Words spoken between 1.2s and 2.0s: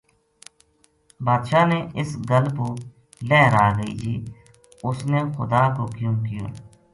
بادشاہ نا